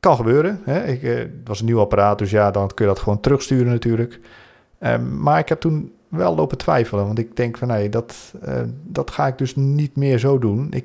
Kan 0.00 0.16
gebeuren. 0.16 0.60
Hè? 0.64 0.84
Ik, 0.84 1.02
uh, 1.02 1.16
het 1.18 1.30
was 1.44 1.60
een 1.60 1.66
nieuw 1.66 1.80
apparaat, 1.80 2.18
dus 2.18 2.30
ja, 2.30 2.50
dan 2.50 2.68
kun 2.74 2.86
je 2.86 2.92
dat 2.92 3.02
gewoon 3.02 3.20
terugsturen 3.20 3.72
natuurlijk. 3.72 4.20
Um, 4.80 5.20
maar 5.22 5.38
ik 5.38 5.48
heb 5.48 5.60
toen 5.60 5.92
wel 6.12 6.34
lopen 6.34 6.58
twijfelen, 6.58 7.06
want 7.06 7.18
ik 7.18 7.36
denk 7.36 7.58
van 7.58 7.68
nee, 7.68 7.88
dat, 7.88 8.34
uh, 8.48 8.60
dat 8.82 9.10
ga 9.10 9.26
ik 9.26 9.38
dus 9.38 9.56
niet 9.56 9.96
meer 9.96 10.18
zo 10.18 10.38
doen. 10.38 10.66
Ik 10.70 10.84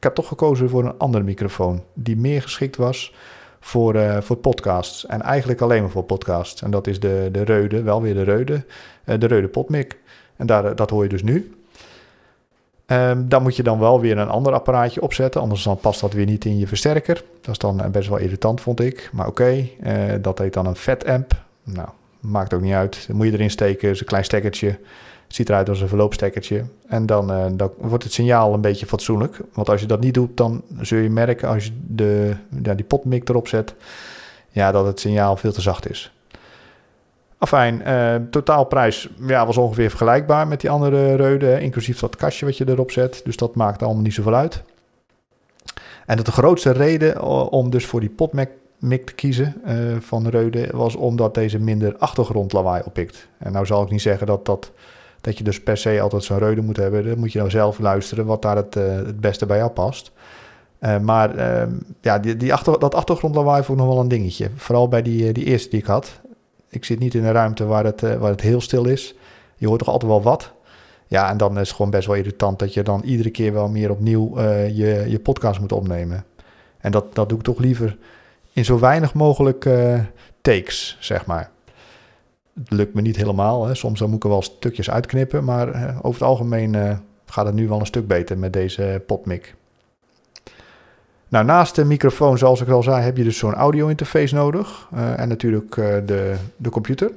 heb 0.00 0.14
toch 0.14 0.28
gekozen 0.28 0.68
voor 0.68 0.84
een 0.84 0.98
andere 0.98 1.24
microfoon 1.24 1.82
die 1.94 2.16
meer 2.16 2.42
geschikt 2.42 2.76
was 2.76 3.14
voor, 3.60 3.94
uh, 3.94 4.20
voor 4.20 4.36
podcasts. 4.36 5.06
En 5.06 5.22
eigenlijk 5.22 5.60
alleen 5.60 5.82
maar 5.82 5.90
voor 5.90 6.02
podcasts. 6.02 6.62
En 6.62 6.70
dat 6.70 6.86
is 6.86 7.00
de, 7.00 7.28
de 7.32 7.42
Reude, 7.42 7.82
wel 7.82 8.02
weer 8.02 8.14
de 8.14 8.22
Reude, 8.22 8.64
uh, 9.04 9.18
de 9.18 9.26
Reude 9.26 9.48
Podmic. 9.48 9.98
En 10.36 10.46
daar, 10.46 10.76
dat 10.76 10.90
hoor 10.90 11.02
je 11.02 11.08
dus 11.08 11.22
nu. 11.22 11.54
Um, 12.86 13.28
dan 13.28 13.42
moet 13.42 13.56
je 13.56 13.62
dan 13.62 13.78
wel 13.78 14.00
weer 14.00 14.18
een 14.18 14.28
ander 14.28 14.52
apparaatje 14.52 15.02
opzetten, 15.02 15.40
anders 15.40 15.62
dan 15.62 15.78
past 15.78 16.00
dat 16.00 16.12
weer 16.12 16.26
niet 16.26 16.44
in 16.44 16.58
je 16.58 16.66
versterker. 16.66 17.24
Dat 17.40 17.50
is 17.50 17.58
dan 17.58 17.90
best 17.90 18.08
wel 18.08 18.18
irritant, 18.18 18.60
vond 18.60 18.80
ik. 18.80 19.10
Maar 19.12 19.26
oké, 19.26 19.68
dat 20.20 20.38
heet 20.38 20.52
dan 20.52 20.66
een 20.66 20.76
fat 20.76 21.04
amp. 21.04 21.32
Nou, 21.62 21.88
maakt 22.20 22.54
ook 22.54 22.60
niet 22.60 22.72
uit. 22.72 23.04
Dan 23.06 23.16
moet 23.16 23.26
je 23.26 23.32
erin 23.32 23.50
steken, 23.50 23.90
is 23.90 24.00
een 24.00 24.06
klein 24.06 24.24
stekkertje. 24.24 24.78
Ziet 25.26 25.48
eruit 25.48 25.68
als 25.68 25.80
een 25.80 25.88
verloopstekkertje. 25.88 26.64
En 26.86 27.06
dan, 27.06 27.30
uh, 27.30 27.44
dan 27.52 27.72
wordt 27.78 28.04
het 28.04 28.12
signaal 28.12 28.54
een 28.54 28.60
beetje 28.60 28.86
fatsoenlijk. 28.86 29.40
Want 29.52 29.68
als 29.68 29.80
je 29.80 29.86
dat 29.86 30.00
niet 30.00 30.14
doet, 30.14 30.36
dan 30.36 30.62
zul 30.80 30.98
je 30.98 31.10
merken 31.10 31.48
als 31.48 31.64
je 31.64 31.70
de, 31.86 32.36
ja, 32.62 32.74
die 32.74 32.84
potmic 32.84 33.28
erop 33.28 33.48
zet, 33.48 33.74
ja, 34.50 34.72
dat 34.72 34.86
het 34.86 35.00
signaal 35.00 35.36
veel 35.36 35.52
te 35.52 35.60
zacht 35.60 35.90
is. 35.90 36.12
Afijn, 37.38 37.82
uh, 37.86 38.14
totaalprijs 38.30 39.08
ja, 39.26 39.46
was 39.46 39.56
ongeveer 39.56 39.88
vergelijkbaar 39.88 40.48
met 40.48 40.60
die 40.60 40.70
andere 40.70 41.14
reuden, 41.14 41.60
inclusief 41.60 41.98
dat 41.98 42.16
kastje 42.16 42.46
wat 42.46 42.56
je 42.56 42.68
erop 42.68 42.90
zet. 42.90 43.20
Dus 43.24 43.36
dat 43.36 43.54
maakt 43.54 43.82
allemaal 43.82 44.02
niet 44.02 44.14
zoveel 44.14 44.34
uit. 44.34 44.62
En 46.06 46.16
de 46.16 46.32
grootste 46.32 46.70
reden 46.70 47.22
om 47.50 47.70
dus 47.70 47.86
voor 47.86 48.00
die 48.00 48.08
potmic 48.78 49.06
te 49.06 49.14
kiezen 49.14 49.54
uh, 49.66 49.96
van 50.00 50.28
Reude 50.28 50.68
was 50.72 50.96
omdat 50.96 51.34
deze 51.34 51.58
minder 51.58 51.96
achtergrondlawaai 51.96 52.82
oppikt. 52.84 53.28
En 53.38 53.52
nou 53.52 53.66
zal 53.66 53.82
ik 53.82 53.90
niet 53.90 54.02
zeggen 54.02 54.26
dat, 54.26 54.44
dat, 54.44 54.70
dat 55.20 55.38
je 55.38 55.44
dus 55.44 55.62
per 55.62 55.76
se 55.76 56.00
altijd 56.00 56.24
zo'n 56.24 56.38
Reude 56.38 56.62
moet 56.62 56.76
hebben. 56.76 57.04
Dan 57.04 57.18
moet 57.18 57.32
je 57.32 57.38
nou 57.38 57.50
zelf 57.50 57.78
luisteren 57.78 58.26
wat 58.26 58.42
daar 58.42 58.56
het, 58.56 58.76
uh, 58.76 58.84
het 58.94 59.20
beste 59.20 59.46
bij 59.46 59.56
jou 59.56 59.70
past. 59.70 60.12
Uh, 60.80 60.98
maar 60.98 61.36
uh, 61.36 61.72
ja, 62.00 62.18
die, 62.18 62.36
die 62.36 62.52
achter, 62.52 62.78
dat 62.78 62.94
achtergrondlawaai 62.94 63.62
vond 63.62 63.78
ik 63.78 63.84
nog 63.84 63.94
wel 63.94 64.02
een 64.02 64.08
dingetje. 64.08 64.50
Vooral 64.56 64.88
bij 64.88 65.02
die, 65.02 65.32
die 65.32 65.44
eerste 65.44 65.70
die 65.70 65.78
ik 65.78 65.86
had. 65.86 66.20
Ik 66.68 66.84
zit 66.84 66.98
niet 66.98 67.14
in 67.14 67.24
een 67.24 67.32
ruimte 67.32 67.64
waar 67.66 67.84
het, 67.84 68.00
waar 68.00 68.30
het 68.30 68.40
heel 68.40 68.60
stil 68.60 68.84
is. 68.84 69.14
Je 69.56 69.66
hoort 69.66 69.78
toch 69.78 69.88
altijd 69.88 70.10
wel 70.10 70.22
wat. 70.22 70.52
Ja, 71.06 71.30
en 71.30 71.36
dan 71.36 71.52
is 71.58 71.68
het 71.68 71.76
gewoon 71.76 71.90
best 71.90 72.06
wel 72.06 72.16
irritant 72.16 72.58
dat 72.58 72.74
je 72.74 72.82
dan 72.82 73.02
iedere 73.04 73.30
keer 73.30 73.52
wel 73.52 73.68
meer 73.68 73.90
opnieuw 73.90 74.40
je, 74.40 75.04
je 75.08 75.18
podcast 75.18 75.60
moet 75.60 75.72
opnemen. 75.72 76.24
En 76.78 76.90
dat, 76.90 77.14
dat 77.14 77.28
doe 77.28 77.38
ik 77.38 77.44
toch 77.44 77.58
liever 77.58 77.96
in 78.56 78.64
zo 78.64 78.78
weinig 78.78 79.14
mogelijk 79.14 79.64
uh, 79.64 80.00
takes, 80.40 80.96
zeg 81.00 81.26
maar. 81.26 81.50
Het 82.54 82.70
lukt 82.70 82.94
me 82.94 83.00
niet 83.00 83.16
helemaal. 83.16 83.66
Hè. 83.66 83.74
Soms 83.74 83.98
dan 83.98 84.08
moet 84.08 84.16
ik 84.16 84.24
er 84.24 84.30
wel 84.30 84.42
stukjes 84.42 84.90
uitknippen. 84.90 85.44
Maar 85.44 85.74
uh, 85.74 85.96
over 86.02 86.20
het 86.20 86.28
algemeen 86.28 86.72
uh, 86.72 86.96
gaat 87.26 87.46
het 87.46 87.54
nu 87.54 87.68
wel 87.68 87.80
een 87.80 87.86
stuk 87.86 88.06
beter 88.06 88.38
met 88.38 88.52
deze 88.52 89.02
potmic. 89.06 89.54
Nou, 91.28 91.44
naast 91.44 91.74
de 91.74 91.84
microfoon, 91.84 92.38
zoals 92.38 92.60
ik 92.60 92.68
al 92.68 92.82
zei, 92.82 93.02
heb 93.02 93.16
je 93.16 93.24
dus 93.24 93.38
zo'n 93.38 93.54
audio 93.54 93.86
interface 93.86 94.34
nodig. 94.34 94.88
en 95.16 95.28
natuurlijk 95.28 95.74
de, 96.06 96.36
de 96.56 96.70
computer. 96.70 97.10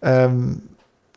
Um, 0.00 0.62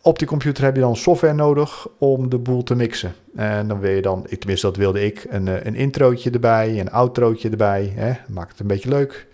op 0.10 0.20
die 0.20 0.28
computer 0.28 0.64
heb 0.64 0.76
je 0.76 0.82
dan 0.82 0.96
software 0.96 1.34
nodig 1.34 1.88
om 1.98 2.30
de 2.30 2.38
boel 2.38 2.64
te 2.64 2.76
mixen. 2.76 3.14
En 3.36 3.68
dan 3.68 3.80
wil 3.80 3.92
je 3.92 4.02
dan, 4.02 4.26
tenminste 4.40 4.68
dat 4.68 4.76
wilde 4.76 5.06
ik, 5.06 5.26
een, 5.30 5.48
eh, 5.48 5.66
een 5.66 5.76
introotje 5.76 6.30
erbij, 6.30 6.80
een 6.80 6.92
outrootje 6.92 7.50
erbij. 7.50 7.94
Hè? 7.96 8.14
Maakt 8.28 8.52
het 8.52 8.60
een 8.60 8.68
beetje 8.68 8.90
leuk. 8.90 9.28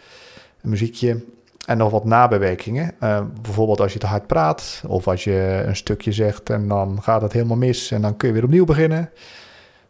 Een 0.61 0.69
muziekje. 0.69 1.23
En 1.65 1.77
nog 1.77 1.91
wat 1.91 2.05
nabewerkingen. 2.05 2.91
Uh, 3.03 3.21
bijvoorbeeld 3.41 3.81
als 3.81 3.93
je 3.93 3.99
te 3.99 4.05
hard 4.05 4.27
praat 4.27 4.83
of 4.87 5.07
als 5.07 5.23
je 5.23 5.63
een 5.65 5.75
stukje 5.75 6.11
zegt 6.11 6.49
en 6.49 6.67
dan 6.67 7.01
gaat 7.01 7.21
het 7.21 7.33
helemaal 7.33 7.57
mis 7.57 7.91
en 7.91 8.01
dan 8.01 8.17
kun 8.17 8.27
je 8.27 8.33
weer 8.33 8.43
opnieuw 8.43 8.65
beginnen. 8.65 9.09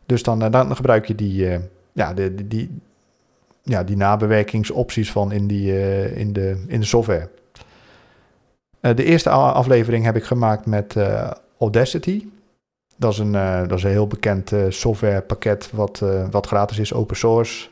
Dus 0.05 0.23
dan, 0.23 0.43
eh, 0.43 0.51
dan 0.51 0.75
gebruik 0.75 1.05
je 1.05 1.15
die, 1.15 1.59
ja, 1.91 2.13
die, 2.45 2.79
ja, 3.63 3.83
die 3.83 3.97
nabewerkingsopties 3.97 5.11
van 5.11 5.31
in, 5.31 5.47
die, 5.47 5.71
in, 6.13 6.33
de, 6.33 6.63
in 6.67 6.79
de 6.79 6.85
software. 6.85 7.29
Eh, 8.85 8.95
de 8.95 9.03
eerste 9.03 9.29
aflevering 9.29 10.05
heb 10.05 10.15
ik 10.15 10.23
gemaakt 10.23 10.65
met 10.65 10.95
uh, 10.97 11.31
Audacity. 11.59 12.25
Dat 12.97 13.11
is 13.11 13.17
een, 13.17 13.33
uh, 13.33 13.59
dat 13.59 13.77
is 13.77 13.83
een 13.83 13.89
heel 13.89 14.07
bekend 14.07 14.51
softwarepakket 14.69 15.69
wat, 15.71 16.03
wat 16.31 16.47
gratis 16.47 16.79
is, 16.79 16.93
open 16.93 17.15
source. 17.15 17.67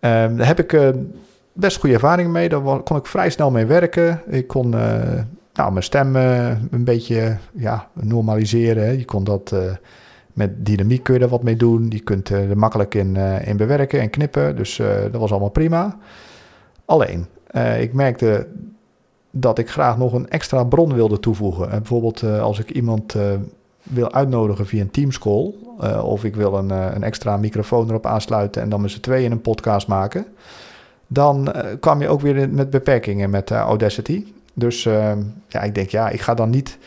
Ehm, 0.00 0.36
daar 0.36 0.46
heb 0.46 0.60
ik 0.60 0.94
best 1.52 1.76
goede 1.76 1.94
ervaring 1.94 2.30
mee. 2.30 2.48
Daar 2.48 2.60
kon 2.82 2.96
ik 2.96 3.06
vrij 3.06 3.30
snel 3.30 3.50
mee 3.50 3.66
werken. 3.66 4.22
Ik 4.26 4.46
kon 4.46 4.70
nou, 5.52 5.72
mijn 5.72 5.82
stem 5.82 6.14
een 6.14 6.84
beetje 6.84 7.36
ja, 7.52 7.88
normaliseren. 7.92 8.98
Je 8.98 9.04
kon 9.04 9.24
dat 9.24 9.54
met 10.32 10.66
dynamiek 10.66 11.02
kun 11.02 11.14
je 11.14 11.20
er 11.20 11.28
wat 11.28 11.42
mee 11.42 11.56
doen. 11.56 11.86
Je 11.90 12.00
kunt 12.00 12.28
er 12.28 12.58
makkelijk 12.58 12.94
in, 12.94 13.16
in 13.44 13.56
bewerken 13.56 14.00
en 14.00 14.10
knippen. 14.10 14.56
Dus 14.56 14.76
dat 15.10 15.20
was 15.20 15.30
allemaal 15.30 15.48
prima. 15.48 15.96
Alleen, 16.84 17.26
ik 17.78 17.92
merkte 17.92 18.46
dat 19.40 19.58
ik 19.58 19.70
graag 19.70 19.98
nog 19.98 20.12
een 20.12 20.28
extra 20.28 20.64
bron 20.64 20.94
wilde 20.94 21.20
toevoegen. 21.20 21.70
En 21.70 21.78
bijvoorbeeld 21.78 22.22
uh, 22.22 22.42
als 22.42 22.58
ik 22.58 22.70
iemand 22.70 23.14
uh, 23.14 23.22
wil 23.82 24.12
uitnodigen 24.12 24.66
via 24.66 24.80
een 24.80 24.90
Teams 24.90 25.18
call, 25.18 25.54
uh, 25.82 26.04
of 26.04 26.24
ik 26.24 26.36
wil 26.36 26.54
een, 26.54 26.70
een, 26.70 27.02
extra 27.02 27.36
microfoon 27.36 27.88
erop 27.88 28.06
aansluiten 28.06 28.62
en 28.62 28.68
dan 28.68 28.80
met 28.80 28.90
z'n 28.90 29.00
tweeën 29.00 29.32
een 29.32 29.40
podcast 29.40 29.88
maken, 29.88 30.26
dan 31.06 31.54
kwam 31.80 32.00
je 32.00 32.08
ook 32.08 32.20
weer 32.20 32.48
met 32.48 32.70
beperkingen 32.70 33.30
met 33.30 33.50
Audacity. 33.50 34.24
Dus 34.54 34.82
ja, 35.48 35.62
ik 35.62 35.74
denk, 35.74 35.88
ja, 35.88 36.08
ik 36.08 36.20
ga 36.20 36.34
dan 36.34 36.50
niet 36.50 36.78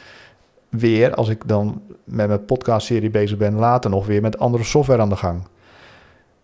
weer, 0.69 1.13
als 1.13 1.29
ik 1.29 1.41
dan 1.45 1.81
met 2.03 2.27
mijn 2.27 2.45
podcastserie 2.45 3.09
bezig 3.09 3.37
ben, 3.37 3.55
later 3.55 3.89
nog 3.89 4.05
weer 4.05 4.21
met 4.21 4.39
andere 4.39 4.63
software 4.63 5.01
aan 5.01 5.09
de 5.09 5.15
gang. 5.15 5.41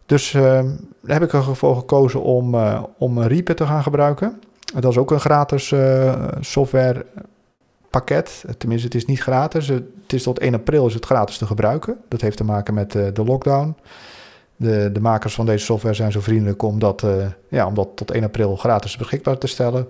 Dus 0.06 0.32
daar 0.32 0.66
heb 1.06 1.24
ik 1.24 1.34
ervoor 1.34 1.76
gekozen 1.76 2.22
om, 2.22 2.56
om 2.98 3.22
Reaper 3.22 3.56
te 3.56 3.66
gaan 3.66 3.84
gebruiken. 3.84 4.40
Dat 4.82 4.92
is 4.92 4.98
ook 4.98 5.12
een 5.12 5.20
gratis 5.20 5.72
uh, 5.72 6.28
softwarepakket. 6.40 8.46
Tenminste, 8.58 8.88
het 8.88 8.96
is 8.96 9.06
niet 9.06 9.22
gratis. 9.22 9.68
Het 9.68 9.84
is 10.08 10.24
tot 10.24 10.40
1 10.40 10.54
april 10.54 10.88
is 10.88 10.94
het 10.94 11.06
gratis 11.06 11.38
te 11.38 11.46
gebruiken. 11.46 11.98
Dat 12.08 12.22
heeft 12.22 12.38
te 12.38 12.44
maken 12.44 12.74
met 12.74 12.94
uh, 12.94 13.08
de 13.14 13.24
lockdown. 13.24 13.76
De, 14.56 14.90
de 14.94 15.00
makers 15.00 15.36
van 15.36 15.46
deze 15.46 15.66
software 15.66 15.96
zijn 15.96 16.12
zo 16.12 16.20
vriendelijk 16.20 16.62
om 16.62 16.80
dat, 16.80 17.04
uh, 17.04 17.26
ja, 17.48 17.66
om 17.66 17.74
dat 17.74 17.90
tot 17.96 18.12
1 18.12 18.24
april 18.24 18.56
gratis 18.56 18.98
beschikbaar 18.98 19.38
te 19.38 19.48
stellen. 19.48 19.88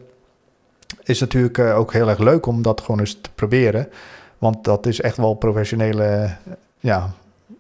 Is 1.04 1.20
natuurlijk 1.20 1.60
ook 1.60 1.94
heel 1.94 2.10
erg 2.10 2.20
leuk 2.20 2.46
om 2.46 2.62
dat 2.62 2.82
gewoon 2.82 3.00
eens 3.00 3.22
te 3.22 3.30
proberen. 3.36 3.90
Want 4.38 4.64
dat 4.64 4.86
is 4.86 5.02
echt 5.02 5.18
wel 5.18 5.34
professionele 5.34 6.36
ja, 6.80 7.12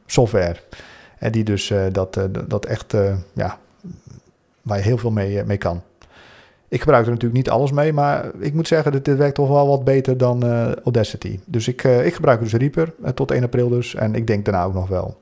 software. 0.05 0.55
En 1.19 1.31
die 1.31 1.43
dus 1.43 1.73
dat, 1.91 2.19
dat 2.47 2.65
echt, 2.65 2.93
ja, 3.33 3.59
waar 4.61 4.77
je 4.77 4.83
heel 4.83 4.97
veel 4.97 5.11
mee, 5.11 5.43
mee 5.43 5.57
kan. 5.57 5.81
Ik 6.67 6.79
gebruik 6.81 7.05
er 7.05 7.11
natuurlijk 7.11 7.37
niet 7.37 7.49
alles 7.49 7.71
mee, 7.71 7.93
maar 7.93 8.31
ik 8.39 8.53
moet 8.53 8.67
zeggen 8.67 8.91
dat 8.91 9.05
dit 9.05 9.17
werkt 9.17 9.35
toch 9.35 9.47
wel 9.47 9.67
wat 9.67 9.83
beter 9.83 10.17
dan 10.17 10.45
uh, 10.45 10.71
Audacity. 10.71 11.39
Dus 11.45 11.67
ik, 11.67 11.83
uh, 11.83 12.05
ik 12.05 12.13
gebruik 12.13 12.39
dus 12.39 12.53
Reaper 12.53 12.93
uh, 13.03 13.09
tot 13.09 13.31
1 13.31 13.43
april 13.43 13.69
dus 13.69 13.95
en 13.95 14.15
ik 14.15 14.27
denk 14.27 14.45
daarna 14.45 14.63
ook 14.63 14.73
nog 14.73 14.87
wel. 14.87 15.17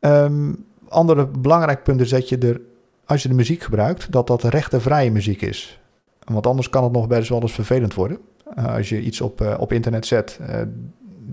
Um, 0.00 0.64
andere 0.88 1.26
belangrijk 1.26 1.82
punt 1.82 2.00
is 2.00 2.08
dat 2.08 2.28
je 2.28 2.38
er, 2.38 2.60
als 3.04 3.22
je 3.22 3.28
de 3.28 3.34
muziek 3.34 3.62
gebruikt, 3.62 4.12
dat 4.12 4.26
dat 4.26 4.42
rechtenvrije 4.42 5.10
muziek 5.10 5.42
is. 5.42 5.80
Want 6.24 6.46
anders 6.46 6.70
kan 6.70 6.82
het 6.84 6.92
nog 6.92 7.06
best 7.06 7.28
wel 7.28 7.40
eens 7.40 7.52
vervelend 7.52 7.94
worden. 7.94 8.18
als 8.54 8.88
je 8.88 9.00
iets 9.00 9.20
op, 9.20 9.56
op 9.58 9.72
internet 9.72 10.06
zet, 10.06 10.40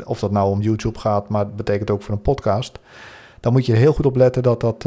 of 0.06 0.20
dat 0.20 0.32
nou 0.32 0.50
om 0.50 0.62
YouTube 0.62 1.00
gaat, 1.00 1.30
maar 1.30 1.46
het 1.46 1.56
betekent 1.56 1.92
ook 1.92 2.02
voor 2.02 2.14
een 2.14 2.22
podcast 2.22 2.80
dan 3.44 3.52
moet 3.52 3.66
je 3.66 3.74
heel 3.74 3.94
goed 3.94 4.06
op 4.06 4.16
letten 4.16 4.44
dat, 4.44 4.62
dat, 4.62 4.84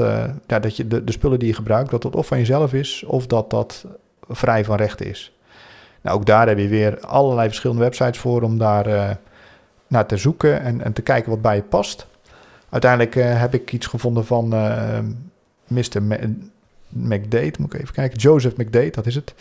ja, 0.47 0.59
dat 0.59 0.77
je 0.77 0.87
de, 0.87 1.05
de 1.05 1.13
spullen 1.13 1.39
die 1.39 1.49
je 1.49 1.55
gebruikt, 1.55 1.91
dat 1.91 2.03
dat 2.03 2.17
of 2.17 2.27
van 2.27 2.39
jezelf 2.39 2.73
is, 2.73 3.05
of 3.07 3.27
dat 3.27 3.51
dat 3.51 3.85
vrij 4.29 4.65
van 4.65 4.77
rechten 4.77 5.07
is. 5.07 5.37
Nou, 6.01 6.19
ook 6.19 6.27
daar 6.27 6.49
heb 6.49 6.59
je 6.59 6.69
weer 6.69 7.01
allerlei 7.01 7.49
verschillende 7.49 7.83
websites 7.83 8.19
voor 8.19 8.43
om 8.43 8.59
daar 8.59 8.89
uh, 8.89 9.11
naar 9.87 10.07
te 10.07 10.17
zoeken 10.17 10.61
en, 10.61 10.81
en, 10.81 10.93
te 10.93 11.03
kijken 11.03 11.31
wat 11.31 11.43
bij 11.43 11.57
je 11.57 11.63
past. 11.63 12.07
Uiteindelijk 12.69 13.15
uh, 13.15 13.41
heb 13.41 13.55
ik 13.55 13.73
iets 13.73 13.87
gevonden 13.87 14.27
van 14.27 14.49
Mr. 15.67 16.03
McDade, 16.89 17.53
moet 17.59 17.75
ik 17.75 17.81
even 17.81 17.95
kijken. 17.95 18.19
Joseph 18.19 18.57
McDade, 18.57 18.91
dat 18.91 19.07
is 19.07 19.15
het. 19.15 19.35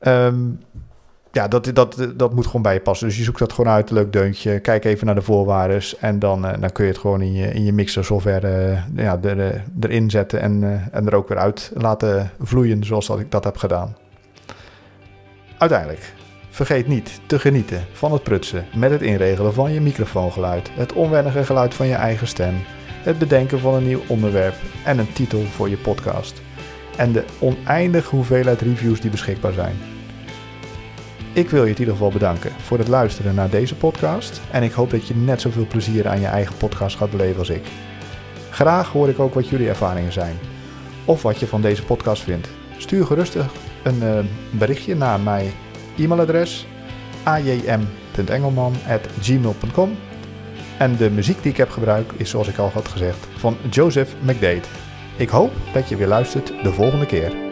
Um, 0.00 0.60
ja, 1.34 1.48
dat, 1.48 1.70
dat, 1.74 2.08
dat 2.16 2.34
moet 2.34 2.46
gewoon 2.46 2.62
bij 2.62 2.74
je 2.74 2.80
passen. 2.80 3.06
Dus 3.06 3.16
je 3.16 3.22
zoekt 3.22 3.38
dat 3.38 3.52
gewoon 3.52 3.72
uit, 3.72 3.90
leuk 3.90 4.12
deuntje. 4.12 4.58
Kijk 4.58 4.84
even 4.84 5.06
naar 5.06 5.14
de 5.14 5.22
voorwaarden 5.22 5.82
en 6.00 6.18
dan, 6.18 6.42
dan 6.42 6.72
kun 6.72 6.84
je 6.84 6.90
het 6.90 7.00
gewoon 7.00 7.20
in 7.20 7.32
je, 7.32 7.52
in 7.52 7.64
je 7.64 7.72
mixer 7.72 8.04
software 8.04 8.78
ja, 8.94 9.18
er, 9.22 9.64
erin 9.80 10.10
zetten 10.10 10.40
en, 10.40 10.82
en 10.92 11.06
er 11.06 11.14
ook 11.14 11.28
weer 11.28 11.38
uit 11.38 11.72
laten 11.74 12.30
vloeien 12.40 12.84
zoals 12.84 13.06
dat 13.06 13.20
ik 13.20 13.30
dat 13.30 13.44
heb 13.44 13.56
gedaan. 13.56 13.96
Uiteindelijk, 15.58 16.12
vergeet 16.50 16.86
niet 16.86 17.20
te 17.26 17.38
genieten 17.38 17.84
van 17.92 18.12
het 18.12 18.22
prutsen 18.22 18.66
met 18.76 18.90
het 18.90 19.02
inregelen 19.02 19.54
van 19.54 19.72
je 19.72 19.80
microfoongeluid, 19.80 20.70
het 20.72 20.92
onwennige 20.92 21.44
geluid 21.44 21.74
van 21.74 21.86
je 21.86 21.94
eigen 21.94 22.26
stem, 22.26 22.54
het 23.02 23.18
bedenken 23.18 23.60
van 23.60 23.74
een 23.74 23.86
nieuw 23.86 24.02
onderwerp 24.08 24.54
en 24.84 24.98
een 24.98 25.12
titel 25.12 25.42
voor 25.42 25.68
je 25.68 25.76
podcast. 25.76 26.42
En 26.96 27.12
de 27.12 27.24
oneindige 27.38 28.14
hoeveelheid 28.14 28.60
reviews 28.60 29.00
die 29.00 29.10
beschikbaar 29.10 29.52
zijn. 29.52 29.93
Ik 31.34 31.50
wil 31.50 31.64
je 31.64 31.70
in 31.70 31.78
ieder 31.78 31.94
geval 31.94 32.10
bedanken 32.10 32.50
voor 32.50 32.78
het 32.78 32.88
luisteren 32.88 33.34
naar 33.34 33.50
deze 33.50 33.74
podcast. 33.74 34.40
En 34.50 34.62
ik 34.62 34.72
hoop 34.72 34.90
dat 34.90 35.06
je 35.06 35.14
net 35.14 35.40
zoveel 35.40 35.66
plezier 35.66 36.08
aan 36.08 36.20
je 36.20 36.26
eigen 36.26 36.56
podcast 36.56 36.96
gaat 36.96 37.10
beleven 37.10 37.38
als 37.38 37.48
ik. 37.48 37.62
Graag 38.50 38.88
hoor 38.88 39.08
ik 39.08 39.18
ook 39.18 39.34
wat 39.34 39.48
jullie 39.48 39.68
ervaringen 39.68 40.12
zijn. 40.12 40.36
Of 41.04 41.22
wat 41.22 41.38
je 41.38 41.46
van 41.46 41.60
deze 41.60 41.84
podcast 41.84 42.22
vindt. 42.22 42.48
Stuur 42.76 43.06
gerustig 43.06 43.52
een 43.82 44.02
uh, 44.02 44.18
berichtje 44.50 44.94
naar 44.94 45.20
mijn 45.20 45.50
e-mailadres 45.98 46.66
ajm.engelman.gmail.com 47.22 49.96
En 50.78 50.96
de 50.96 51.10
muziek 51.10 51.42
die 51.42 51.50
ik 51.50 51.58
heb 51.58 51.70
gebruikt 51.70 52.20
is 52.20 52.30
zoals 52.30 52.48
ik 52.48 52.58
al 52.58 52.70
had 52.70 52.88
gezegd 52.88 53.26
van 53.36 53.56
Joseph 53.70 54.14
McDade. 54.20 54.62
Ik 55.16 55.28
hoop 55.28 55.52
dat 55.72 55.88
je 55.88 55.96
weer 55.96 56.08
luistert 56.08 56.52
de 56.62 56.72
volgende 56.72 57.06
keer. 57.06 57.43